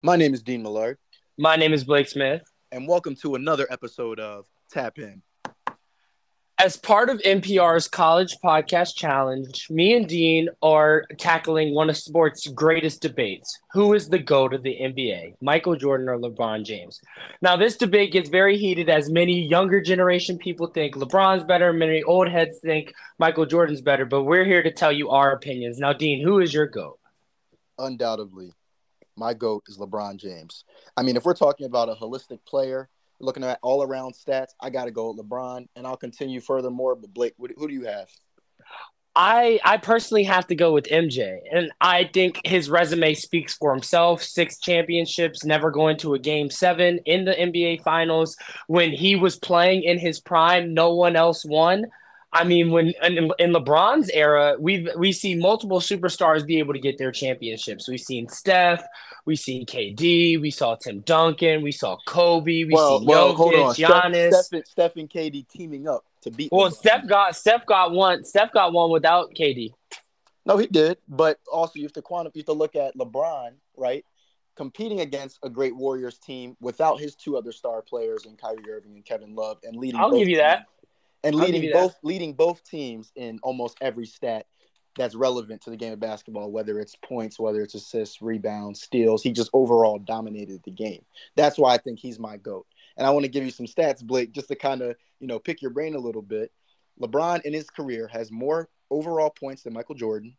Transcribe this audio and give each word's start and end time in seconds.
My 0.00 0.14
name 0.14 0.32
is 0.32 0.44
Dean 0.44 0.62
Millard. 0.62 0.96
My 1.38 1.56
name 1.56 1.72
is 1.72 1.82
Blake 1.82 2.06
Smith. 2.06 2.42
And 2.70 2.86
welcome 2.86 3.16
to 3.16 3.34
another 3.34 3.66
episode 3.68 4.20
of 4.20 4.46
Tap 4.70 4.96
In. 5.00 5.22
As 6.56 6.76
part 6.76 7.10
of 7.10 7.18
NPR's 7.22 7.88
College 7.88 8.36
Podcast 8.42 8.94
Challenge, 8.94 9.66
me 9.70 9.96
and 9.96 10.06
Dean 10.06 10.50
are 10.62 11.04
tackling 11.18 11.74
one 11.74 11.90
of 11.90 11.96
sports' 11.96 12.46
greatest 12.46 13.02
debates. 13.02 13.58
Who 13.72 13.92
is 13.92 14.08
the 14.08 14.20
GOAT 14.20 14.54
of 14.54 14.62
the 14.62 14.78
NBA, 14.80 15.34
Michael 15.40 15.74
Jordan 15.74 16.08
or 16.08 16.16
LeBron 16.16 16.64
James? 16.64 17.00
Now, 17.42 17.56
this 17.56 17.76
debate 17.76 18.12
gets 18.12 18.28
very 18.28 18.56
heated 18.56 18.88
as 18.88 19.10
many 19.10 19.48
younger 19.48 19.80
generation 19.80 20.38
people 20.38 20.68
think 20.68 20.94
LeBron's 20.94 21.42
better, 21.42 21.72
many 21.72 22.04
old 22.04 22.28
heads 22.28 22.60
think 22.60 22.94
Michael 23.18 23.46
Jordan's 23.46 23.80
better, 23.80 24.04
but 24.04 24.22
we're 24.22 24.44
here 24.44 24.62
to 24.62 24.70
tell 24.70 24.92
you 24.92 25.10
our 25.10 25.32
opinions. 25.32 25.80
Now, 25.80 25.92
Dean, 25.92 26.22
who 26.22 26.38
is 26.38 26.54
your 26.54 26.66
GOAT? 26.66 27.00
Undoubtedly, 27.80 28.52
my 29.18 29.34
GOAT 29.34 29.64
is 29.68 29.78
LeBron 29.78 30.16
James. 30.16 30.64
I 30.96 31.02
mean, 31.02 31.16
if 31.16 31.24
we're 31.24 31.34
talking 31.34 31.66
about 31.66 31.88
a 31.88 31.94
holistic 31.94 32.38
player, 32.46 32.88
looking 33.20 33.44
at 33.44 33.58
all 33.62 33.82
around 33.82 34.14
stats, 34.14 34.52
I 34.60 34.70
got 34.70 34.84
to 34.84 34.90
go 34.90 35.10
with 35.10 35.26
LeBron, 35.26 35.66
and 35.76 35.86
I'll 35.86 35.96
continue 35.96 36.40
furthermore. 36.40 36.94
But 36.94 37.12
Blake, 37.12 37.34
who 37.38 37.68
do 37.68 37.74
you 37.74 37.84
have? 37.84 38.08
I 39.20 39.58
I 39.64 39.78
personally 39.78 40.22
have 40.24 40.46
to 40.46 40.54
go 40.54 40.72
with 40.72 40.84
MJ, 40.84 41.38
and 41.50 41.72
I 41.80 42.08
think 42.12 42.40
his 42.44 42.70
resume 42.70 43.14
speaks 43.14 43.52
for 43.52 43.72
himself. 43.72 44.22
Six 44.22 44.60
championships, 44.60 45.44
never 45.44 45.72
going 45.72 45.96
to 45.98 46.14
a 46.14 46.20
game 46.20 46.50
seven 46.50 47.00
in 47.04 47.24
the 47.24 47.32
NBA 47.32 47.82
Finals. 47.82 48.36
When 48.68 48.92
he 48.92 49.16
was 49.16 49.36
playing 49.36 49.82
in 49.82 49.98
his 49.98 50.20
prime, 50.20 50.72
no 50.72 50.94
one 50.94 51.16
else 51.16 51.44
won. 51.44 51.86
I 52.32 52.44
mean, 52.44 52.70
when 52.70 52.88
in, 53.02 53.30
in 53.38 53.52
LeBron's 53.52 54.10
era, 54.10 54.56
we 54.58 54.88
we 54.96 55.12
see 55.12 55.34
multiple 55.34 55.80
superstars 55.80 56.46
be 56.46 56.58
able 56.58 56.74
to 56.74 56.78
get 56.78 56.98
their 56.98 57.10
championships. 57.10 57.88
We've 57.88 58.00
seen 58.00 58.28
Steph, 58.28 58.84
we've 59.24 59.38
seen 59.38 59.64
KD, 59.64 60.40
we 60.40 60.50
saw 60.50 60.74
Tim 60.74 61.00
Duncan, 61.00 61.62
we 61.62 61.72
saw 61.72 61.96
Kobe, 62.06 62.64
we 62.64 62.70
well, 62.70 63.00
see 63.00 63.06
well, 63.06 63.32
Jokic, 63.32 63.36
hold 63.36 63.54
on. 63.54 63.74
Giannis. 63.74 64.28
Steph, 64.32 64.44
Steph, 64.44 64.66
Steph 64.66 64.96
and 64.96 65.08
KD 65.08 65.48
teaming 65.48 65.88
up 65.88 66.04
to 66.22 66.30
beat. 66.30 66.52
Well, 66.52 66.70
LeBron. 66.70 66.74
Steph 66.74 67.06
got 67.06 67.36
Steph 67.36 67.64
got 67.64 67.92
one. 67.92 68.24
Steph 68.24 68.52
got 68.52 68.74
one 68.74 68.90
without 68.90 69.32
KD. 69.34 69.72
No, 70.44 70.58
he 70.58 70.66
did, 70.66 70.98
but 71.08 71.38
also 71.50 71.72
you 71.76 71.84
have 71.84 71.92
to 71.94 72.02
quantify. 72.02 72.34
You 72.34 72.40
have 72.40 72.46
to 72.46 72.52
look 72.52 72.76
at 72.76 72.94
LeBron, 72.96 73.52
right? 73.76 74.04
Competing 74.54 75.00
against 75.00 75.38
a 75.42 75.48
great 75.48 75.74
Warriors 75.74 76.18
team 76.18 76.56
without 76.60 77.00
his 77.00 77.14
two 77.14 77.38
other 77.38 77.52
star 77.52 77.80
players 77.80 78.26
in 78.26 78.36
Kyrie 78.36 78.70
Irving 78.70 78.96
and 78.96 79.04
Kevin 79.04 79.34
Love, 79.34 79.58
and 79.62 79.76
leading. 79.76 79.98
I'll 79.98 80.10
give 80.10 80.28
you 80.28 80.38
that 80.38 80.66
and 81.24 81.34
leading 81.34 81.72
both 81.72 81.96
leading 82.02 82.34
both 82.34 82.62
teams 82.64 83.12
in 83.16 83.38
almost 83.42 83.78
every 83.80 84.06
stat 84.06 84.46
that's 84.96 85.14
relevant 85.14 85.62
to 85.62 85.70
the 85.70 85.76
game 85.76 85.92
of 85.92 86.00
basketball, 86.00 86.50
whether 86.50 86.78
it's 86.80 86.96
points, 86.96 87.38
whether 87.38 87.62
it's 87.62 87.74
assists, 87.74 88.20
rebounds, 88.20 88.82
steals. 88.82 89.22
He 89.22 89.32
just 89.32 89.50
overall 89.52 89.98
dominated 89.98 90.60
the 90.64 90.72
game. 90.72 91.04
That's 91.36 91.56
why 91.56 91.74
I 91.74 91.78
think 91.78 92.00
he's 92.00 92.18
my 92.18 92.36
GOAT. 92.36 92.66
And 92.96 93.06
I 93.06 93.10
want 93.10 93.24
to 93.24 93.30
give 93.30 93.44
you 93.44 93.52
some 93.52 93.66
stats, 93.66 94.02
Blake, 94.02 94.32
just 94.32 94.48
to 94.48 94.56
kind 94.56 94.82
of, 94.82 94.96
you 95.20 95.28
know, 95.28 95.38
pick 95.38 95.62
your 95.62 95.70
brain 95.70 95.94
a 95.94 96.00
little 96.00 96.22
bit. 96.22 96.50
LeBron 97.00 97.42
in 97.42 97.52
his 97.52 97.70
career 97.70 98.08
has 98.08 98.32
more 98.32 98.68
overall 98.90 99.30
points 99.30 99.62
than 99.62 99.72
Michael 99.72 99.94
Jordan, 99.94 100.36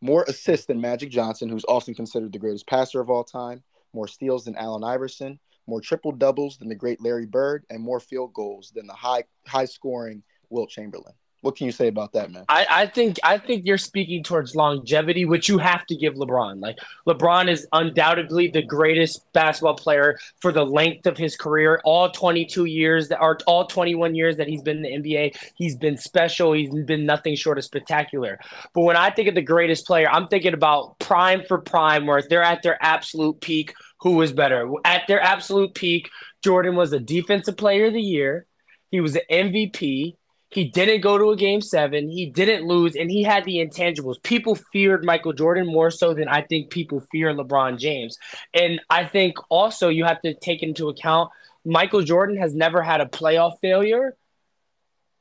more 0.00 0.24
assists 0.28 0.66
than 0.66 0.80
Magic 0.80 1.10
Johnson, 1.10 1.48
who's 1.48 1.64
often 1.68 1.94
considered 1.94 2.32
the 2.32 2.38
greatest 2.38 2.66
passer 2.66 3.00
of 3.00 3.10
all 3.10 3.22
time, 3.22 3.62
more 3.92 4.08
steals 4.08 4.44
than 4.44 4.56
Allen 4.56 4.82
Iverson, 4.82 5.38
more 5.66 5.80
triple 5.80 6.12
doubles 6.12 6.58
than 6.58 6.68
the 6.68 6.74
great 6.74 7.00
Larry 7.00 7.26
Bird, 7.26 7.64
and 7.70 7.82
more 7.82 8.00
field 8.00 8.32
goals 8.34 8.72
than 8.74 8.86
the 8.86 8.94
high 8.94 9.24
high 9.46 9.64
scoring 9.64 10.22
Wilt 10.50 10.70
Chamberlain. 10.70 11.14
What 11.44 11.56
can 11.56 11.66
you 11.66 11.72
say 11.72 11.88
about 11.88 12.14
that, 12.14 12.30
man? 12.30 12.46
I, 12.48 12.66
I 12.70 12.86
think 12.86 13.18
I 13.22 13.36
think 13.36 13.66
you're 13.66 13.76
speaking 13.76 14.22
towards 14.22 14.56
longevity, 14.56 15.26
which 15.26 15.46
you 15.46 15.58
have 15.58 15.84
to 15.88 15.94
give 15.94 16.14
LeBron. 16.14 16.62
Like 16.62 16.78
LeBron 17.06 17.50
is 17.50 17.66
undoubtedly 17.70 18.48
the 18.48 18.62
greatest 18.62 19.30
basketball 19.34 19.74
player 19.74 20.18
for 20.40 20.52
the 20.52 20.64
length 20.64 21.06
of 21.06 21.18
his 21.18 21.36
career. 21.36 21.82
All 21.84 22.10
22 22.10 22.64
years 22.64 23.08
that 23.08 23.18
are 23.18 23.36
all 23.46 23.66
21 23.66 24.14
years 24.14 24.38
that 24.38 24.48
he's 24.48 24.62
been 24.62 24.82
in 24.86 25.02
the 25.02 25.10
NBA, 25.10 25.36
he's 25.54 25.76
been 25.76 25.98
special. 25.98 26.54
He's 26.54 26.72
been 26.72 27.04
nothing 27.04 27.36
short 27.36 27.58
of 27.58 27.64
spectacular. 27.64 28.38
But 28.72 28.80
when 28.80 28.96
I 28.96 29.10
think 29.10 29.28
of 29.28 29.34
the 29.34 29.42
greatest 29.42 29.86
player, 29.86 30.08
I'm 30.10 30.28
thinking 30.28 30.54
about 30.54 30.98
prime 30.98 31.42
for 31.46 31.58
prime, 31.58 32.06
where 32.06 32.22
they're 32.22 32.42
at 32.42 32.62
their 32.62 32.82
absolute 32.82 33.42
peak 33.42 33.74
who 34.00 34.12
was 34.12 34.32
better. 34.32 34.66
At 34.86 35.02
their 35.08 35.20
absolute 35.20 35.74
peak, 35.74 36.08
Jordan 36.42 36.74
was 36.74 36.94
a 36.94 37.00
defensive 37.00 37.58
player 37.58 37.88
of 37.88 37.92
the 37.92 38.00
year. 38.00 38.46
He 38.90 39.02
was 39.02 39.14
an 39.14 39.22
MVP. 39.30 40.16
He 40.54 40.64
didn't 40.64 41.00
go 41.00 41.18
to 41.18 41.30
a 41.30 41.36
game 41.36 41.60
seven. 41.60 42.08
He 42.08 42.26
didn't 42.26 42.66
lose, 42.66 42.94
and 42.94 43.10
he 43.10 43.22
had 43.22 43.44
the 43.44 43.56
intangibles. 43.56 44.22
People 44.22 44.54
feared 44.54 45.04
Michael 45.04 45.32
Jordan 45.32 45.66
more 45.66 45.90
so 45.90 46.14
than 46.14 46.28
I 46.28 46.42
think 46.42 46.70
people 46.70 47.00
fear 47.10 47.32
LeBron 47.34 47.78
James. 47.78 48.18
And 48.52 48.80
I 48.88 49.04
think 49.04 49.36
also 49.48 49.88
you 49.88 50.04
have 50.04 50.22
to 50.22 50.34
take 50.34 50.62
into 50.62 50.88
account 50.88 51.30
Michael 51.64 52.02
Jordan 52.02 52.36
has 52.36 52.54
never 52.54 52.82
had 52.82 53.00
a 53.00 53.06
playoff 53.06 53.58
failure 53.60 54.16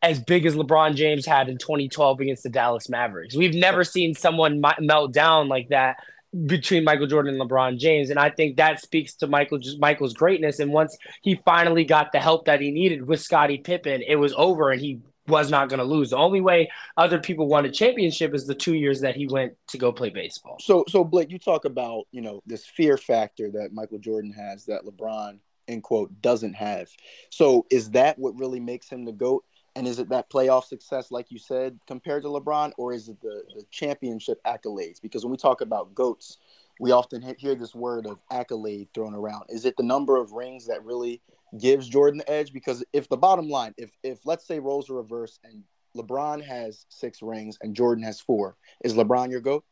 as 0.01 0.19
big 0.19 0.45
as 0.45 0.55
LeBron 0.55 0.95
James 0.95 1.25
had 1.25 1.47
in 1.47 1.57
2012 1.57 2.19
against 2.19 2.43
the 2.43 2.49
Dallas 2.49 2.89
Mavericks. 2.89 3.35
We've 3.35 3.55
never 3.55 3.85
seen 3.85 4.13
someone 4.13 4.61
melt 4.79 5.13
down 5.13 5.47
like 5.47 5.69
that 5.69 5.95
between 6.45 6.83
Michael 6.83 7.07
Jordan 7.07 7.39
and 7.39 7.49
LeBron 7.49 7.77
James. 7.79 8.09
And 8.09 8.19
I 8.19 8.29
think 8.29 8.57
that 8.57 8.81
speaks 8.81 9.15
to 9.15 9.27
Michael 9.27 9.59
Michael's 9.79 10.13
greatness. 10.13 10.59
And 10.59 10.73
once 10.73 10.97
he 11.21 11.39
finally 11.45 11.85
got 11.85 12.11
the 12.11 12.19
help 12.19 12.45
that 12.45 12.59
he 12.59 12.71
needed 12.71 13.07
with 13.07 13.21
Scottie 13.21 13.59
Pippen, 13.59 14.01
it 14.05 14.15
was 14.15 14.33
over 14.35 14.71
and 14.71 14.81
he 14.81 14.99
was 15.27 15.49
not 15.49 15.69
going 15.69 15.79
to 15.79 15.85
lose. 15.85 16.09
The 16.09 16.17
only 16.17 16.41
way 16.41 16.69
other 16.97 17.19
people 17.19 17.47
won 17.47 17.65
a 17.65 17.71
championship 17.71 18.33
is 18.33 18.45
the 18.45 18.55
two 18.55 18.75
years 18.75 19.01
that 19.01 19.15
he 19.15 19.27
went 19.27 19.53
to 19.67 19.77
go 19.77 19.91
play 19.91 20.09
baseball. 20.09 20.57
So 20.59 20.83
so 20.87 21.03
Blake, 21.03 21.31
you 21.31 21.39
talk 21.39 21.65
about, 21.65 22.05
you 22.11 22.21
know, 22.21 22.41
this 22.45 22.65
fear 22.65 22.97
factor 22.97 23.49
that 23.51 23.73
Michael 23.73 23.99
Jordan 23.99 24.33
has 24.33 24.65
that 24.65 24.83
LeBron 24.83 25.39
in 25.67 25.81
quote 25.81 26.21
doesn't 26.21 26.53
have. 26.53 26.89
So 27.29 27.65
is 27.71 27.91
that 27.91 28.19
what 28.19 28.37
really 28.37 28.59
makes 28.59 28.89
him 28.89 29.05
the 29.05 29.13
GOAT? 29.13 29.43
And 29.75 29.87
is 29.87 29.97
it 29.97 30.09
that 30.09 30.29
playoff 30.29 30.65
success, 30.65 31.09
like 31.09 31.31
you 31.31 31.39
said, 31.39 31.79
compared 31.87 32.21
to 32.23 32.29
LeBron, 32.29 32.73
or 32.77 32.93
is 32.93 33.09
it 33.09 33.19
the, 33.21 33.43
the 33.55 33.63
championship 33.71 34.39
accolades? 34.45 35.01
Because 35.01 35.23
when 35.23 35.31
we 35.31 35.37
talk 35.37 35.61
about 35.61 35.95
GOATs, 35.95 36.37
we 36.83 36.91
often 36.91 37.23
hear 37.37 37.55
this 37.55 37.73
word 37.73 38.05
of 38.05 38.19
accolade 38.29 38.89
thrown 38.93 39.15
around. 39.15 39.45
Is 39.47 39.63
it 39.63 39.73
the 39.77 39.83
number 39.83 40.17
of 40.17 40.33
rings 40.33 40.67
that 40.67 40.83
really 40.83 41.21
gives 41.57 41.87
Jordan 41.87 42.17
the 42.17 42.29
edge? 42.29 42.51
Because 42.51 42.83
if 42.91 43.07
the 43.07 43.15
bottom 43.15 43.47
line, 43.47 43.73
if 43.77 43.89
if 44.03 44.19
let's 44.25 44.45
say 44.45 44.59
roles 44.59 44.89
are 44.89 44.95
reversed 44.95 45.39
and 45.45 45.63
LeBron 45.95 46.43
has 46.43 46.85
six 46.89 47.21
rings 47.21 47.57
and 47.61 47.73
Jordan 47.73 48.03
has 48.03 48.19
four, 48.19 48.57
is 48.83 48.95
LeBron 48.95 49.31
your 49.31 49.39
GOAT? 49.39 49.63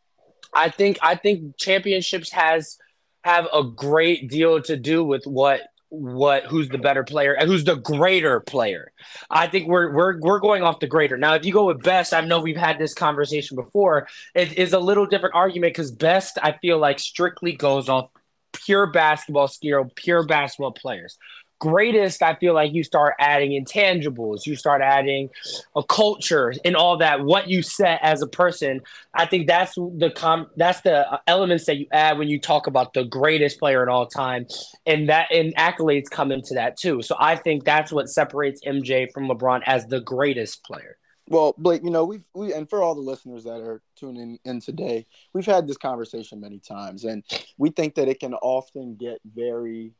I 0.56 0.70
think 0.70 1.00
I 1.02 1.16
think 1.16 1.58
championships 1.58 2.32
has 2.32 2.78
have 3.26 3.46
a 3.54 3.62
great 3.62 4.30
deal 4.30 4.62
to 4.62 4.78
do 4.78 5.04
with 5.04 5.26
what 5.26 5.64
what 5.92 6.46
who's 6.46 6.70
the 6.70 6.78
better 6.78 7.04
player 7.04 7.34
and 7.34 7.50
who's 7.50 7.66
the 7.66 7.76
greater 7.76 8.40
player. 8.40 8.94
I 9.30 9.48
think 9.48 9.68
we're 9.68 9.94
we're 9.94 10.20
we're 10.20 10.40
going 10.40 10.64
off 10.64 10.80
the 10.80 10.88
greater. 10.88 11.18
Now, 11.18 11.36
if 11.36 11.46
you 11.46 11.52
go 11.52 11.66
with 11.66 11.84
best, 11.84 12.14
I 12.14 12.22
know 12.22 12.40
we've 12.40 12.56
had 12.56 12.80
this 12.80 12.94
conversation 12.94 13.56
before. 13.56 14.08
It 14.34 14.58
is 14.58 14.72
a 14.72 14.80
little 14.80 15.06
different 15.06 15.36
argument 15.36 15.74
because 15.74 15.92
best 15.92 16.38
I 16.42 16.54
feel 16.54 16.78
like 16.78 17.00
strictly 17.00 17.52
goes 17.52 17.90
off 17.90 18.10
pure 18.54 18.88
basketball 18.88 19.50
skill, 19.50 19.92
pure 19.96 20.26
basketball 20.26 20.72
players 20.72 21.18
greatest, 21.62 22.24
I 22.24 22.34
feel 22.36 22.56
like 22.56 22.74
you 22.74 22.84
start 22.84 23.14
adding 23.20 23.52
intangibles, 23.52 24.48
you 24.48 24.56
start 24.56 24.82
adding 24.82 25.30
a 25.76 25.84
culture 25.84 26.54
and 26.66 26.76
all 26.76 26.98
that. 26.98 27.24
What 27.24 27.48
you 27.48 27.62
set 27.62 28.00
as 28.02 28.24
a 28.24 28.28
person, 28.28 28.82
I 29.14 29.28
think 29.28 29.48
that's 29.48 29.76
the 29.76 30.12
com 30.14 30.48
that's 30.58 30.82
the 30.82 31.22
elements 31.28 31.66
that 31.68 31.78
you 31.78 31.86
add 31.92 32.18
when 32.18 32.28
you 32.28 32.40
talk 32.40 32.66
about 32.66 32.94
the 32.94 33.06
greatest 33.06 33.60
player 33.60 33.84
in 33.84 33.90
all 33.90 34.08
time, 34.08 34.48
and 34.86 35.08
that 35.10 35.32
and 35.32 35.56
accolades 35.56 36.10
come 36.10 36.32
into 36.32 36.56
that 36.56 36.78
too. 36.78 37.04
So 37.04 37.16
I 37.20 37.36
think 37.36 37.64
that's 37.64 37.92
what 37.92 38.10
separates 38.10 38.62
MJ 38.66 39.12
from 39.14 39.30
LeBron 39.30 39.62
as 39.66 39.86
the 39.86 40.02
greatest 40.02 40.64
player. 40.64 40.98
Well, 41.28 41.54
Blake, 41.58 41.84
you 41.84 41.92
know, 41.92 42.06
we've 42.06 42.26
we 42.34 42.54
and 42.54 42.68
for 42.68 42.82
all 42.82 42.96
the 42.96 43.02
listeners 43.02 43.44
that 43.44 43.62
are 43.62 43.84
tuning 43.96 44.40
in 44.44 44.60
today, 44.60 45.06
we've 45.34 45.46
had 45.46 45.68
this 45.68 45.78
conversation 45.78 46.42
many 46.42 46.60
times, 46.60 47.06
and 47.06 47.24
we 47.58 47.70
think 47.70 47.96
that 47.96 48.08
it 48.08 48.20
can 48.20 48.34
often 48.34 48.96
get 48.96 49.20
very 49.24 49.94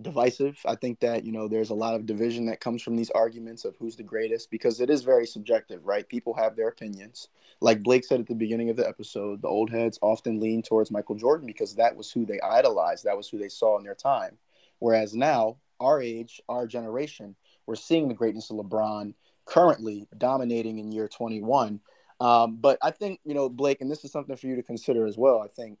divisive. 0.00 0.58
I 0.66 0.74
think 0.74 1.00
that, 1.00 1.24
you 1.24 1.32
know, 1.32 1.46
there's 1.46 1.70
a 1.70 1.74
lot 1.74 1.94
of 1.94 2.06
division 2.06 2.46
that 2.46 2.60
comes 2.60 2.82
from 2.82 2.96
these 2.96 3.10
arguments 3.10 3.64
of 3.64 3.76
who's 3.76 3.96
the 3.96 4.02
greatest 4.02 4.50
because 4.50 4.80
it 4.80 4.90
is 4.90 5.02
very 5.02 5.26
subjective, 5.26 5.86
right? 5.86 6.08
People 6.08 6.34
have 6.34 6.56
their 6.56 6.68
opinions. 6.68 7.28
Like 7.60 7.82
Blake 7.82 8.04
said 8.04 8.20
at 8.20 8.26
the 8.26 8.34
beginning 8.34 8.70
of 8.70 8.76
the 8.76 8.88
episode, 8.88 9.40
the 9.40 9.48
old 9.48 9.70
heads 9.70 9.98
often 10.02 10.40
lean 10.40 10.62
towards 10.62 10.90
Michael 10.90 11.14
Jordan 11.14 11.46
because 11.46 11.76
that 11.76 11.96
was 11.96 12.10
who 12.10 12.26
they 12.26 12.40
idolized, 12.40 13.04
that 13.04 13.16
was 13.16 13.28
who 13.28 13.38
they 13.38 13.48
saw 13.48 13.78
in 13.78 13.84
their 13.84 13.94
time. 13.94 14.36
Whereas 14.80 15.14
now, 15.14 15.58
our 15.80 16.02
age, 16.02 16.40
our 16.48 16.66
generation, 16.66 17.36
we're 17.66 17.76
seeing 17.76 18.08
the 18.08 18.14
greatness 18.14 18.50
of 18.50 18.56
LeBron 18.56 19.14
currently 19.44 20.08
dominating 20.18 20.78
in 20.78 20.92
year 20.92 21.08
21. 21.08 21.80
Um, 22.20 22.56
but 22.56 22.78
I 22.82 22.90
think, 22.90 23.20
you 23.24 23.34
know, 23.34 23.48
Blake, 23.48 23.80
and 23.80 23.90
this 23.90 24.04
is 24.04 24.12
something 24.12 24.36
for 24.36 24.46
you 24.46 24.56
to 24.56 24.62
consider 24.62 25.06
as 25.06 25.16
well. 25.16 25.40
I 25.40 25.48
think 25.48 25.78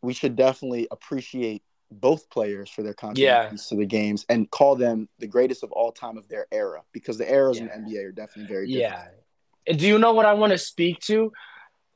we 0.00 0.12
should 0.12 0.36
definitely 0.36 0.88
appreciate 0.90 1.62
both 2.00 2.28
players 2.30 2.70
for 2.70 2.82
their 2.82 2.94
contributions 2.94 3.66
yeah. 3.66 3.68
to 3.68 3.80
the 3.80 3.86
games 3.86 4.24
and 4.28 4.50
call 4.50 4.76
them 4.76 5.08
the 5.18 5.26
greatest 5.26 5.62
of 5.62 5.72
all 5.72 5.92
time 5.92 6.16
of 6.16 6.28
their 6.28 6.46
era 6.52 6.82
because 6.92 7.18
the 7.18 7.30
eras 7.30 7.58
yeah. 7.58 7.74
in 7.74 7.84
the 7.84 7.90
NBA 7.90 8.04
are 8.04 8.12
definitely 8.12 8.52
very 8.52 8.66
different. 8.66 9.10
Yeah. 9.66 9.74
Do 9.76 9.86
you 9.86 9.98
know 9.98 10.12
what 10.12 10.26
I 10.26 10.32
want 10.34 10.52
to 10.52 10.58
speak 10.58 11.00
to? 11.00 11.32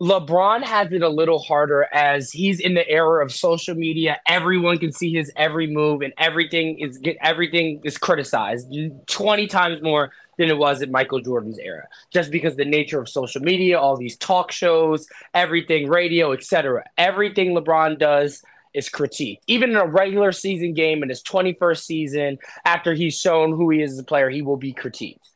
LeBron 0.01 0.63
has 0.63 0.93
it 0.93 1.03
a 1.03 1.09
little 1.09 1.39
harder 1.39 1.89
as 1.91 2.31
he's 2.31 2.61
in 2.61 2.75
the 2.75 2.87
era 2.87 3.25
of 3.25 3.33
social 3.33 3.75
media. 3.75 4.21
Everyone 4.29 4.77
can 4.79 4.93
see 4.93 5.11
his 5.13 5.33
every 5.37 5.67
move, 5.67 6.03
and 6.03 6.13
everything 6.19 6.79
is 6.79 6.99
get 6.99 7.17
everything 7.23 7.81
is 7.83 7.97
criticized 7.97 8.77
twenty 9.07 9.47
times 9.47 9.81
more 9.81 10.13
than 10.37 10.51
it 10.51 10.59
was 10.59 10.83
in 10.83 10.91
Michael 10.91 11.21
Jordan's 11.21 11.59
era. 11.59 11.89
Just 12.11 12.31
because 12.31 12.57
the 12.57 12.67
nature 12.67 13.01
of 13.01 13.09
social 13.09 13.41
media, 13.41 13.79
all 13.79 13.97
these 13.97 14.19
talk 14.19 14.53
shows, 14.53 15.09
everything, 15.33 15.89
radio, 15.89 16.33
etc. 16.33 16.85
Everything 16.99 17.55
LeBron 17.55 17.99
does 17.99 18.43
is 18.77 18.89
critiqued. 18.89 19.41
Even 19.47 19.71
in 19.71 19.77
a 19.77 19.87
regular 19.87 20.31
season 20.33 20.75
game 20.75 21.03
in 21.03 21.09
his 21.09 21.23
21st 21.23 21.83
season, 21.83 22.39
after 22.65 22.95
he's 22.95 23.19
shown 23.19 23.51
who 23.51 23.71
he 23.71 23.83
is 23.83 23.93
as 23.93 23.99
a 23.99 24.05
player, 24.05 24.29
he 24.29 24.43
will 24.43 24.59
be 24.59 24.75
critiqued. 24.75 25.31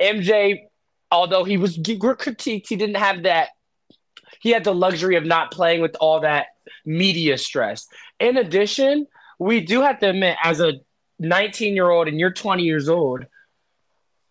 MJ, 0.00 0.62
although 1.10 1.44
he 1.44 1.58
was 1.58 1.76
critiqued, 1.78 2.66
he 2.68 2.76
didn't 2.76 2.96
have 2.96 3.24
that. 3.24 3.50
He 4.40 4.50
had 4.50 4.64
the 4.64 4.74
luxury 4.74 5.16
of 5.16 5.24
not 5.24 5.50
playing 5.50 5.82
with 5.82 5.96
all 6.00 6.20
that 6.20 6.46
media 6.84 7.38
stress. 7.38 7.86
In 8.18 8.36
addition, 8.36 9.06
we 9.38 9.60
do 9.60 9.82
have 9.82 9.98
to 10.00 10.10
admit, 10.10 10.36
as 10.42 10.60
a 10.60 10.74
19 11.18 11.74
year 11.74 11.90
old 11.90 12.08
and 12.08 12.18
you're 12.18 12.32
20 12.32 12.62
years 12.62 12.88
old, 12.88 13.26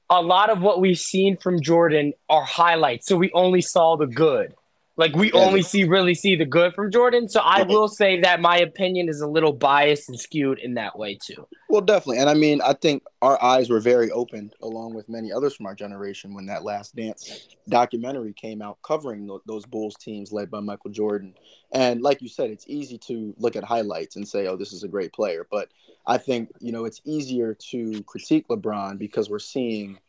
a 0.09 0.21
lot 0.21 0.49
of 0.49 0.61
what 0.61 0.79
we've 0.79 0.99
seen 0.99 1.37
from 1.37 1.61
Jordan 1.61 2.13
are 2.29 2.43
highlights. 2.43 3.07
So 3.07 3.15
we 3.15 3.31
only 3.33 3.61
saw 3.61 3.95
the 3.95 4.07
good. 4.07 4.53
Like 4.97 5.13
we 5.15 5.31
only 5.33 5.61
see 5.61 5.83
really 5.83 6.15
see 6.15 6.35
the 6.35 6.45
good 6.45 6.73
from 6.73 6.89
Jordan. 6.89 7.27
So 7.27 7.41
I 7.41 7.63
will 7.63 7.89
say 7.89 8.21
that 8.21 8.39
my 8.39 8.57
opinion 8.57 9.09
is 9.09 9.19
a 9.19 9.27
little 9.27 9.51
biased 9.51 10.07
and 10.07 10.17
skewed 10.17 10.59
in 10.59 10.75
that 10.75 10.97
way 10.97 11.17
too. 11.21 11.47
Well, 11.67 11.81
definitely. 11.81 12.19
And 12.19 12.29
I 12.29 12.33
mean, 12.33 12.61
I 12.61 12.73
think 12.73 13.03
our 13.21 13.41
eyes 13.43 13.69
were 13.69 13.81
very 13.81 14.09
opened 14.11 14.53
along 14.61 14.93
with 14.93 15.09
many 15.09 15.33
others 15.33 15.53
from 15.53 15.65
our 15.65 15.75
generation 15.75 16.33
when 16.33 16.45
that 16.45 16.63
last 16.63 16.95
dance 16.95 17.49
documentary 17.67 18.31
came 18.33 18.61
out 18.61 18.77
covering 18.83 19.29
those 19.45 19.65
Bulls 19.65 19.95
teams 19.95 20.31
led 20.31 20.49
by 20.49 20.61
Michael 20.61 20.91
Jordan. 20.91 21.33
And 21.73 22.01
like 22.01 22.21
you 22.21 22.29
said, 22.29 22.49
it's 22.49 22.65
easy 22.67 22.97
to 22.99 23.33
look 23.37 23.57
at 23.57 23.65
highlights 23.65 24.15
and 24.15 24.25
say, 24.25 24.47
"Oh, 24.47 24.55
this 24.55 24.71
is 24.71 24.83
a 24.83 24.87
great 24.87 25.11
player." 25.11 25.45
But 25.51 25.69
I 26.07 26.17
think, 26.17 26.51
you 26.61 26.71
know, 26.71 26.85
it's 26.85 27.01
easier 27.03 27.53
to 27.71 28.01
critique 28.03 28.47
LeBron 28.47 28.97
because 28.97 29.29
we're 29.29 29.39
seeing 29.39 29.99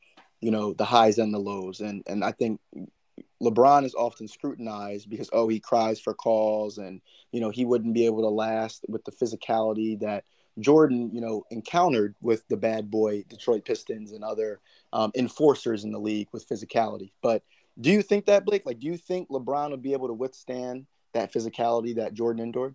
you 0.40 0.50
know 0.50 0.74
the 0.74 0.84
highs 0.84 1.16
and 1.18 1.32
the 1.32 1.38
lows 1.38 1.80
and 1.80 2.02
and 2.06 2.22
i 2.22 2.30
think 2.30 2.60
LeBron 3.42 3.84
is 3.84 3.94
often 3.94 4.28
scrutinized 4.28 5.10
because 5.10 5.28
oh 5.32 5.48
he 5.48 5.60
cries 5.60 6.00
for 6.00 6.14
calls 6.14 6.78
and 6.78 7.00
you 7.32 7.40
know 7.40 7.50
he 7.50 7.64
wouldn't 7.64 7.94
be 7.94 8.06
able 8.06 8.22
to 8.22 8.28
last 8.28 8.84
with 8.88 9.04
the 9.04 9.12
physicality 9.12 9.98
that 10.00 10.24
Jordan 10.58 11.10
you 11.12 11.20
know 11.20 11.44
encountered 11.50 12.14
with 12.20 12.46
the 12.48 12.56
bad 12.56 12.90
boy 12.90 13.24
Detroit 13.28 13.64
Pistons 13.64 14.12
and 14.12 14.24
other 14.24 14.60
um, 14.92 15.12
enforcers 15.14 15.84
in 15.84 15.92
the 15.92 15.98
league 15.98 16.28
with 16.32 16.48
physicality. 16.48 17.12
But 17.22 17.42
do 17.78 17.90
you 17.90 18.02
think 18.02 18.26
that 18.26 18.44
Blake? 18.44 18.64
Like, 18.64 18.78
do 18.78 18.86
you 18.86 18.96
think 18.96 19.28
LeBron 19.28 19.70
would 19.70 19.82
be 19.82 19.92
able 19.92 20.08
to 20.08 20.14
withstand 20.14 20.86
that 21.12 21.32
physicality 21.32 21.96
that 21.96 22.14
Jordan 22.14 22.42
endured? 22.42 22.74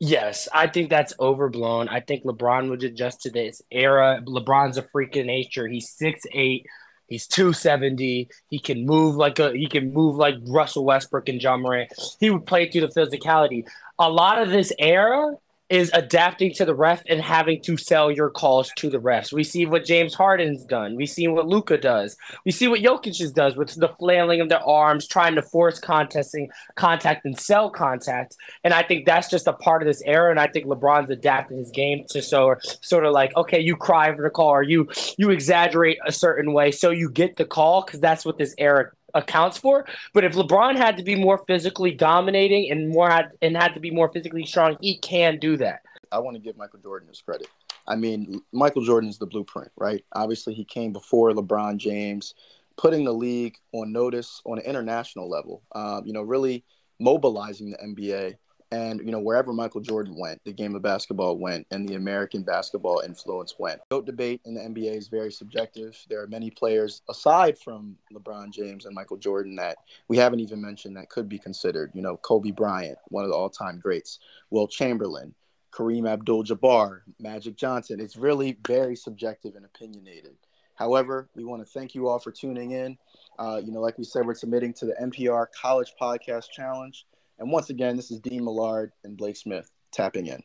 Yes, 0.00 0.48
I 0.52 0.68
think 0.68 0.88
that's 0.88 1.14
overblown. 1.18 1.88
I 1.88 2.00
think 2.00 2.24
LeBron 2.24 2.70
would 2.70 2.82
adjust 2.82 3.22
to 3.22 3.30
this 3.30 3.60
era. 3.70 4.22
LeBron's 4.24 4.78
a 4.78 4.82
freak 4.82 5.16
of 5.16 5.26
nature. 5.26 5.66
He's 5.66 5.90
six 5.90 6.20
eight 6.32 6.66
He's 7.14 7.28
270. 7.28 8.28
He 8.50 8.58
can 8.58 8.84
move 8.84 9.14
like 9.14 9.38
a 9.38 9.52
he 9.52 9.68
can 9.68 9.92
move 9.92 10.16
like 10.16 10.34
Russell 10.48 10.84
Westbrook 10.84 11.28
and 11.28 11.40
Ja 11.40 11.56
Morant. 11.56 11.92
He 12.18 12.28
would 12.28 12.44
play 12.44 12.68
through 12.68 12.80
the 12.80 12.88
physicality. 12.88 13.64
A 14.00 14.10
lot 14.10 14.42
of 14.42 14.50
this 14.50 14.72
era 14.80 15.36
is 15.70 15.90
adapting 15.94 16.52
to 16.52 16.64
the 16.64 16.74
ref 16.74 17.02
and 17.08 17.20
having 17.20 17.60
to 17.62 17.76
sell 17.76 18.10
your 18.10 18.28
calls 18.28 18.70
to 18.76 18.90
the 18.90 18.98
refs. 18.98 19.32
We 19.32 19.44
see 19.44 19.64
what 19.64 19.84
James 19.84 20.14
Harden's 20.14 20.64
done. 20.64 20.94
We 20.94 21.06
see 21.06 21.26
what 21.26 21.46
Luka 21.46 21.78
does. 21.78 22.16
We 22.44 22.52
see 22.52 22.68
what 22.68 22.80
Jokic 22.80 23.32
does 23.34 23.56
with 23.56 23.74
the 23.74 23.88
flailing 23.88 24.40
of 24.40 24.48
their 24.50 24.66
arms, 24.66 25.08
trying 25.08 25.34
to 25.36 25.42
force 25.42 25.78
contesting 25.78 26.50
contact 26.74 27.24
and 27.24 27.38
sell 27.38 27.70
contact. 27.70 28.36
And 28.62 28.74
I 28.74 28.82
think 28.82 29.06
that's 29.06 29.30
just 29.30 29.46
a 29.46 29.54
part 29.54 29.82
of 29.82 29.86
this 29.86 30.02
era. 30.04 30.30
And 30.30 30.38
I 30.38 30.48
think 30.48 30.66
LeBron's 30.66 31.10
adapted 31.10 31.58
his 31.58 31.70
game 31.70 32.04
to 32.10 32.20
so 32.20 32.56
sort 32.82 33.06
of 33.06 33.12
like, 33.12 33.34
okay, 33.36 33.60
you 33.60 33.76
cry 33.76 34.14
for 34.14 34.22
the 34.22 34.30
call 34.30 34.50
or 34.50 34.62
you 34.62 34.88
you 35.16 35.30
exaggerate 35.30 35.98
a 36.06 36.12
certain 36.12 36.52
way 36.52 36.70
so 36.70 36.90
you 36.90 37.10
get 37.10 37.36
the 37.36 37.44
call 37.44 37.84
because 37.84 38.00
that's 38.00 38.24
what 38.24 38.38
this 38.38 38.54
era 38.58 38.90
accounts 39.14 39.58
for. 39.58 39.86
But 40.12 40.24
if 40.24 40.34
LeBron 40.34 40.76
had 40.76 40.96
to 40.96 41.02
be 41.02 41.14
more 41.14 41.38
physically 41.46 41.92
dominating 41.92 42.70
and 42.70 42.88
more 42.88 43.08
had, 43.08 43.30
and 43.42 43.56
had 43.56 43.74
to 43.74 43.80
be 43.80 43.90
more 43.90 44.10
physically 44.12 44.44
strong, 44.44 44.76
he 44.80 44.98
can 44.98 45.38
do 45.38 45.56
that. 45.58 45.82
I 46.12 46.18
want 46.18 46.36
to 46.36 46.40
give 46.42 46.56
Michael 46.56 46.80
Jordan 46.80 47.08
his 47.08 47.20
credit. 47.20 47.48
I 47.86 47.96
mean, 47.96 48.40
Michael 48.52 48.84
Jordan 48.84 49.10
is 49.10 49.18
the 49.18 49.26
blueprint, 49.26 49.70
right? 49.76 50.04
Obviously, 50.12 50.54
he 50.54 50.64
came 50.64 50.92
before 50.92 51.32
LeBron 51.32 51.76
James, 51.76 52.34
putting 52.76 53.04
the 53.04 53.12
league 53.12 53.56
on 53.72 53.92
notice 53.92 54.40
on 54.44 54.58
an 54.58 54.64
international 54.64 55.28
level. 55.28 55.62
Um, 55.74 56.06
you 56.06 56.12
know, 56.12 56.22
really 56.22 56.64
mobilizing 56.98 57.70
the 57.70 57.78
NBA 57.78 58.36
and 58.74 59.00
you 59.00 59.12
know 59.12 59.20
wherever 59.20 59.52
Michael 59.52 59.80
Jordan 59.80 60.16
went, 60.18 60.42
the 60.44 60.52
game 60.52 60.74
of 60.74 60.82
basketball 60.82 61.38
went, 61.38 61.66
and 61.70 61.88
the 61.88 61.94
American 61.94 62.42
basketball 62.42 63.02
influence 63.04 63.54
went. 63.58 63.80
Goat 63.90 64.04
debate 64.04 64.40
in 64.44 64.54
the 64.54 64.60
NBA 64.60 64.96
is 64.96 65.08
very 65.08 65.30
subjective. 65.30 65.96
There 66.08 66.22
are 66.22 66.26
many 66.26 66.50
players 66.50 67.02
aside 67.08 67.56
from 67.58 67.96
LeBron 68.12 68.50
James 68.50 68.84
and 68.84 68.94
Michael 68.94 69.16
Jordan 69.16 69.54
that 69.56 69.78
we 70.08 70.16
haven't 70.16 70.40
even 70.40 70.60
mentioned 70.60 70.96
that 70.96 71.08
could 71.08 71.28
be 71.28 71.38
considered. 71.38 71.92
You 71.94 72.02
know, 72.02 72.16
Kobe 72.16 72.50
Bryant, 72.50 72.98
one 73.08 73.24
of 73.24 73.30
the 73.30 73.36
all-time 73.36 73.78
greats, 73.78 74.18
Wilt 74.50 74.70
Chamberlain, 74.70 75.34
Kareem 75.72 76.08
Abdul-Jabbar, 76.08 77.02
Magic 77.20 77.56
Johnson. 77.56 78.00
It's 78.00 78.16
really 78.16 78.58
very 78.66 78.96
subjective 78.96 79.54
and 79.54 79.64
opinionated. 79.64 80.36
However, 80.74 81.28
we 81.36 81.44
want 81.44 81.64
to 81.64 81.72
thank 81.72 81.94
you 81.94 82.08
all 82.08 82.18
for 82.18 82.32
tuning 82.32 82.72
in. 82.72 82.98
Uh, 83.38 83.60
you 83.64 83.70
know, 83.70 83.80
like 83.80 83.98
we 83.98 84.04
said, 84.04 84.26
we're 84.26 84.34
submitting 84.34 84.72
to 84.74 84.86
the 84.86 84.94
NPR 85.00 85.46
College 85.60 85.92
Podcast 86.00 86.50
Challenge. 86.50 87.06
And 87.38 87.50
once 87.50 87.70
again, 87.70 87.96
this 87.96 88.10
is 88.10 88.20
Dean 88.20 88.44
Millard 88.44 88.92
and 89.04 89.16
Blake 89.16 89.36
Smith 89.36 89.70
tapping 89.92 90.26
in. 90.26 90.42